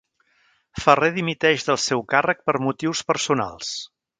Ferrer 0.85 1.09
dimiteix 1.17 1.67
del 1.69 1.79
seu 1.85 2.03
càrrec 2.15 2.43
per 2.49 2.59
motius 2.69 3.05
personals 3.13 3.75